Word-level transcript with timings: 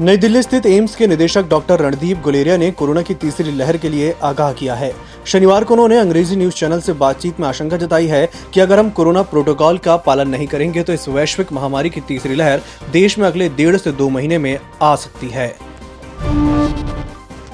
नई 0.00 0.16
दिल्ली 0.16 0.40
स्थित 0.42 0.66
एम्स 0.66 0.94
के 0.96 1.06
निदेशक 1.06 1.48
डॉक्टर 1.50 1.80
रणदीप 1.80 2.20
गुलेरिया 2.22 2.56
ने 2.56 2.70
कोरोना 2.70 3.02
की 3.02 3.14
तीसरी 3.14 3.52
लहर 3.52 3.76
के 3.76 3.88
लिए 3.88 4.14
आगाह 4.22 4.52
किया 4.52 4.74
है। 4.74 4.92
शनिवार 5.26 5.64
को 5.64 5.74
उन्होंने 5.74 5.96
अंग्रेज़ी 5.98 6.36
न्यूज़ 6.36 6.54
चैनल 6.54 6.80
से 6.80 6.92
बातचीत 6.92 7.40
में 7.40 7.46
आशंका 7.48 7.76
जताई 7.76 8.06
है 8.06 8.28
कि 8.54 8.60
अगर 8.60 8.78
हम 8.78 8.90
कोरोना 8.90 9.22
प्रोटोकॉल 9.24 9.78
का 9.78 9.96
पालन 9.96 10.28
नहीं 10.28 10.46
करेंगे 10.46 10.82
तो 10.82 10.92
इस 10.92 11.08
वैश्विक 11.08 11.52
महामारी 11.52 11.90
की 11.90 12.00
तीसरी 12.08 12.34
लहर 12.34 12.62
देश 12.92 13.18
में 13.18 13.26
अगले 13.26 13.48
डेढ़ 13.48 13.76
से 13.76 13.92
दो 13.92 14.08
महीने 14.08 14.38
में 14.38 14.58
आ 14.82 14.94
सकती 14.96 15.28
है। 15.28 15.48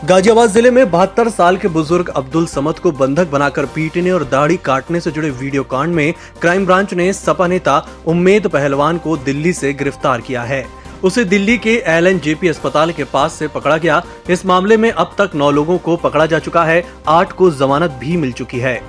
गाजियाबाद 0.05 0.51
ज़िले 0.51 0.71
में 0.71 0.91
बहत्तर 0.91 1.31
साल 1.31 1.57
के 1.57 1.69
बुज़ुर्ग 1.71 2.09
अब्दुल 2.17 2.47
समद 2.47 2.79
को 2.79 2.93
बंधक 2.93 3.31
बनाकर 3.31 3.67
पीटने 3.75 4.11
और 4.11 4.25
दाढ़ी 4.29 4.57
काटने 4.65 5.01
से 5.01 5.11
जुड़े 5.11 5.31
वीडियो 5.33 5.63
कांड 5.65 5.95
में 5.95 6.13
क्राइम 6.41 6.67
ब्रांच 6.67 6.95
ने 6.95 7.13
सपा 7.15 7.47
नेता 7.47 7.85
उम्मेद 8.07 8.49
पहलवान 8.49 8.99
को 8.99 9.17
दिल्ली 9.17 9.53
से 9.55 9.73
गिरफ़्तार 9.75 10.21
किया 10.21 10.43
है। 10.43 10.65
उसे 11.05 11.25
दिल्ली 11.25 11.59
के 11.59 11.83
एल 11.87 12.07
एन 12.07 12.19
जेपी 12.19 12.49
अस्पताल 12.49 12.93
के 12.93 13.05
पास 13.05 13.33
से 13.33 13.49
पकड़ा 13.49 13.77
गया। 13.77 14.03
इस 14.31 14.47
मामले 14.47 14.77
में 14.77 14.91
अब 14.93 15.15
तक 15.19 15.31
नौ 15.35 15.51
लोगों 15.51 15.79
को 15.79 15.97
पकड़ा 15.97 16.27
जा 16.27 16.39
चुका 16.39 16.65
है। 16.65 16.85
आठ 17.09 17.33
को 17.33 17.51
जमानत 17.51 17.91
भी 17.91 18.17
मिल 18.17 18.33
चुकी 18.33 18.59
है। 18.59 18.83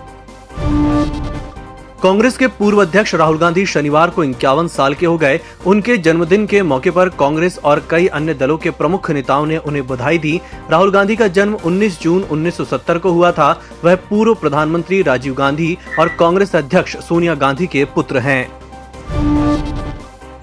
कांग्रेस 2.04 2.38
के 2.38 2.48
पूर्व 2.48 2.82
अध्यक्ष 2.82 3.16
राहुल 3.16 3.38
गांधी 3.38 3.66
शनिवार 3.66 4.10
को 4.10 4.24
इक्यावन 4.24 4.68
साल 4.68 4.94
के 4.94 5.06
हो 5.06 5.18
गए। 5.18 5.40
उनके 5.66 5.98
जन्मदिन 5.98 6.46
के 6.46 6.62
मौके 6.62 6.92
पर 6.92 7.10
कांग्रेस 7.10 7.60
और 7.64 7.88
कई 7.90 8.08
अन्य 8.08 8.34
दलों 8.34 8.58
के 8.58 8.70
प्रमुख 8.70 9.12
नेताओं 9.12 9.46
ने 9.46 9.58
उन्हें 9.58 9.88
बधाई 9.88 10.18
दी। 10.18 10.42
राहुल 10.72 10.92
गांधी 10.92 11.16
का 11.16 11.28
जन्म 11.28 11.54
19 11.56 12.02
जून 12.02 12.24
1970 12.24 12.98
को 12.98 13.12
हुआ 13.12 13.32
था। 13.32 13.62
वह 13.84 13.96
पूर्व 13.96 14.36
प्रधानमंत्री 14.36 15.02
राजीव 15.02 15.34
गांधी 15.34 15.78
और 16.00 16.08
कांग्रेस 16.08 16.56
अध्यक्ष 16.56 16.98
सोनिया 16.98 17.36
गांधी 17.36 17.68
के 17.68 17.86
पुत्र 17.86 18.20
हैं। 18.20 18.65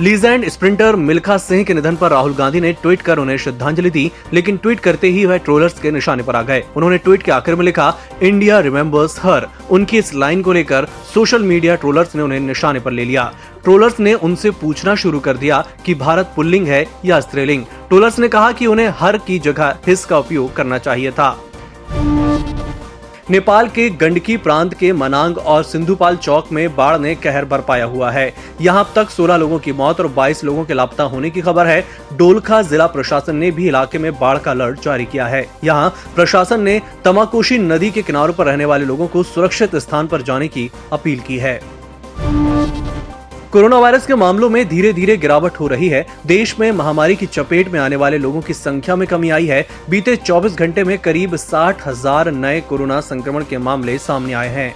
लीजेंड 0.02 0.48
स्प्रिंटर 0.48 0.96
मिल्खा 0.96 1.36
सिंह 1.38 1.62
के 1.64 1.74
निधन 1.74 1.96
पर 1.96 2.10
राहुल 2.10 2.32
गांधी 2.34 2.60
ने 2.60 2.72
ट्वीट 2.72 3.02
कर 3.02 3.18
उन्हें 3.18 3.36
श्रद्धांजलि 3.38 3.90
दी, 3.90 4.10
लेकिन 4.32 4.56
ट्वीट 4.56 4.80
करते 4.80 5.08
ही 5.08 5.24
वह 5.26 5.36
ट्रोलर्स 5.36 5.78
के 5.80 5.90
निशाने 5.90 6.22
पर 6.22 6.36
आ 6.36 6.40
गए। 6.42 6.64
उन्होंने 6.76 6.98
ट्वीट 6.98 7.22
के 7.22 7.32
आखिर 7.32 7.54
में 7.54 7.64
लिखा, 7.64 7.94
इंडिया 8.22 8.58
रिमेम्बर्स 8.60 9.18
हर। 9.22 9.46
उनकी 9.70 9.98
इस 9.98 10.14
लाइन 10.14 10.42
को 10.42 10.52
लेकर 10.52 10.88
सोशल 11.14 11.42
मीडिया 11.42 11.74
ट्रोलर्स 11.74 12.16
ने 12.16 12.22
उन्हें 12.22 12.40
निशाने 12.40 12.80
पर 12.80 12.92
ले 12.92 13.04
लिया। 13.04 13.32
ट्रोलर्स 13.64 14.00
ने 14.00 14.14
उनसे 14.14 14.50
पूछना 14.50 14.94
शुरू 14.94 15.20
कर 15.20 15.36
दिया 15.36 15.64
कि 15.86 15.94
भारत 15.94 16.32
पुल्लिंग 16.36 16.66
है 16.68 16.84
या 17.04 17.20
स्त्रीलिंग। 17.20 17.64
ट्रोलर्स 17.88 18.18
ने 18.18 18.28
कहा 18.28 18.52
कि 18.52 18.66
उन्हें 18.66 18.88
हर 18.98 19.18
की 19.18 19.38
जगह 19.38 19.78
हिस 19.86 20.04
का 20.04 20.18
उपयोग 20.18 20.54
करना 20.56 20.78
चाहिए 20.78 21.10
था। 21.10 21.30
नेपाल 23.32 23.68
के 23.68 23.88
गंडकी 23.90 24.36
प्रांत 24.36 24.74
के 24.74 24.92
मनांग 24.92 25.38
और 25.38 25.62
सिंधुपाल 25.64 26.16
चौक 26.16 26.50
में 26.52 26.74
बाढ़ 26.76 26.98
ने 27.00 27.14
कहर 27.14 27.44
बरपाया 27.44 27.84
हुआ 27.84 28.10
है। 28.10 28.34
यहाँ 28.60 28.84
अब 28.84 28.92
तक 28.96 29.10
16 29.10 29.36
लोगों 29.36 29.58
की 29.58 29.72
मौत 29.72 30.00
और 30.00 30.08
22 30.08 30.44
लोगों 30.44 30.64
के 30.64 30.74
लापता 30.74 31.04
होने 31.04 31.30
की 31.30 31.40
खबर 31.40 31.66
है। 31.66 31.80
डोलखा 32.12 32.60
जिला 32.62 32.86
प्रशासन 32.88 33.36
ने 33.36 33.50
भी 33.50 33.68
इलाके 33.68 33.98
में 33.98 34.12
बाढ़ 34.18 34.38
का 34.38 34.50
अलर्ट 34.50 34.84
जारी 34.84 35.04
किया 35.04 35.26
है। 35.26 35.46
यहाँ 35.64 35.88
प्रशासन 36.14 36.62
ने 36.62 36.80
तमाकोशी 37.04 37.58
नदी 37.58 37.90
के 37.90 38.02
किनारों 38.02 38.34
पर 38.34 38.46
रहने 38.46 38.64
वाले 38.64 38.84
लोगों 38.84 39.06
को 39.06 39.22
सुरक्षित 39.24 39.76
स्थान 39.78 40.06
पर 40.06 40.22
जाने 40.22 40.48
की 40.48 40.70
अपील 40.92 41.20
की 41.20 41.38
है। 41.38 41.60
कोरोना 43.52 43.78
वायरस 43.78 44.06
के 44.06 44.14
मामलों 44.14 44.48
में 44.50 44.68
धीरे 44.68 44.92
धीरे 44.92 45.16
गिरावट 45.16 45.58
हो 45.60 45.66
रही 45.68 45.88
है। 45.88 46.04
देश 46.26 46.54
में 46.60 46.70
महामारी 46.72 47.16
की 47.16 47.26
चपेट 47.26 47.68
में 47.68 47.78
आने 47.80 47.96
वाले 47.96 48.18
लोगों 48.18 48.40
की 48.40 48.54
संख्या 48.54 48.94
में 48.96 49.06
कमी 49.08 49.30
आई 49.30 49.46
है। 49.46 49.66
बीते 49.90 50.14
24 50.16 50.54
घंटे 50.56 50.84
में 50.84 50.96
करीब 50.98 51.36
साठ 51.36 51.86
हज़ार 51.86 52.30
नए 52.30 52.60
कोरोना 52.60 53.00
संक्रमण 53.00 53.44
के 53.50 53.58
मामले 53.58 53.98
सामने 53.98 54.32
आए 54.32 54.48
हैं। 54.48 54.74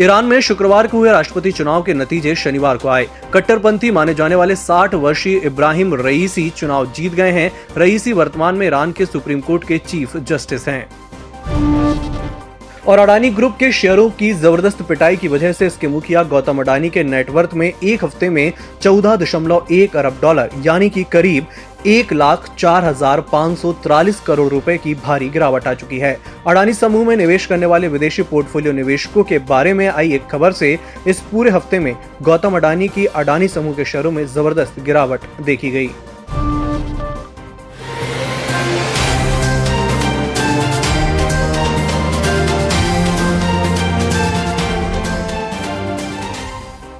ईरान 0.00 0.24
में 0.24 0.40
शुक्रवार 0.40 0.86
को 0.86 0.98
हुए 0.98 1.10
राष्ट्रपति 1.10 1.52
चुनाव 1.52 1.82
के 1.82 1.94
नतीजे 1.94 2.34
शनिवार 2.34 2.76
को 2.76 2.88
आए। 2.88 3.06
कट्टरपंथी 3.34 3.90
माने 3.90 4.14
जाने 4.14 4.34
वाले 4.34 4.56
60 4.56 4.94
वर्षीय 4.94 5.36
इब्राहिम 5.44 5.94
रईसी 5.96 6.48
चुनाव 6.50 6.92
जीत 6.92 7.14
गए 7.14 7.30
हैं। 7.32 7.50
रईसी 7.78 8.12
वर्तमान 8.12 8.54
में 8.54 8.66
ईरान 8.66 8.92
के 8.92 9.06
सुप्रीम 9.06 9.40
कोर्ट 9.40 9.68
के 9.68 9.78
चीफ 9.80 10.16
जस्टिस 10.16 10.68
हैं। 10.68 12.11
और 12.88 12.98
अडानी 12.98 13.28
ग्रुप 13.30 13.56
के 13.58 13.70
शेयरों 13.72 14.08
की 14.10 14.32
ज़बरदस्त 14.34 14.80
पिटाई 14.82 15.16
की 15.16 15.28
वजह 15.28 15.52
से 15.52 15.66
इसके 15.66 15.88
मुखिया 15.88 16.22
गौतम 16.22 16.60
अडानी 16.60 16.88
के 16.90 17.02
नेटवर्थ 17.04 17.54
में 17.54 17.66
एक 17.66 18.04
हफ़्ते 18.04 18.28
में 18.28 18.52
चौदह 18.82 19.16
दशमलव 19.16 19.66
एक 19.72 19.96
अरब 19.96 20.18
डॉलर 20.22 20.50
यानी 20.64 20.88
कि 20.90 21.04
करीब 21.12 21.46
एक 21.86 22.12
लाख 22.12 22.48
चार 22.58 22.84
हज़ार 22.84 23.20
पाँच 23.32 23.58
सौ 23.58 23.72
तिरालीस 23.84 24.20
करोड़ 24.20 24.48
रुपए 24.48 24.76
की 24.78 24.94
भारी 24.96 25.28
गिरावट 25.28 25.66
आ 25.66 25.74
चुकी 25.74 25.98
है। 25.98 26.16
अडानी 26.46 26.74
समूह 26.74 27.06
में 27.06 27.16
निवेश 27.16 27.46
करने 27.46 27.66
वाले 27.66 27.88
विदेशी 27.88 28.22
पोर्टफोलियो 28.24 28.72
निवेशकों 28.72 29.24
के 29.24 29.38
बारे 29.48 29.74
में 29.74 29.86
आई 29.88 30.12
एक 30.14 30.26
खबर 30.30 30.52
से 30.52 30.78
इस 31.06 31.20
पूरे 31.30 31.50
हफ़्ते 31.50 31.78
में 31.78 31.94
गौतम 32.22 32.56
अडानी 32.56 32.88
की 32.88 33.06
अडानी 33.06 33.48
समूह 33.48 33.74
के 33.74 33.84
शेयरों 33.84 34.10
में 34.10 34.24
ज़बरदस्त 34.26 34.80
गिरावट 34.84 35.20
देखी 35.42 35.70
गई। 35.70 35.90